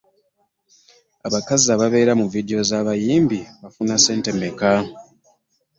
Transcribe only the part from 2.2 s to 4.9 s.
vidiyo z'abayimbi bafuna ssente mmeka?